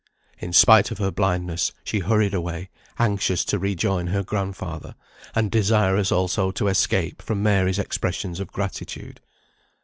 In 0.39 0.51
spite 0.51 0.89
of 0.89 0.97
her 0.97 1.11
blindness 1.11 1.71
she 1.83 1.99
hurried 1.99 2.33
away, 2.33 2.71
anxious 2.97 3.45
to 3.45 3.59
rejoin 3.59 4.07
her 4.07 4.23
grandfather, 4.23 4.95
and 5.35 5.51
desirous 5.51 6.11
also 6.11 6.49
to 6.49 6.69
escape 6.69 7.21
from 7.21 7.43
Mary's 7.43 7.77
expressions 7.77 8.39
of 8.39 8.51
gratitude. 8.51 9.21